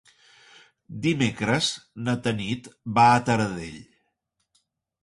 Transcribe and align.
Dimecres 1.03 1.67
na 2.09 2.17
Tanit 2.29 2.73
va 2.99 3.05
a 3.13 3.21
Taradell. 3.29 3.79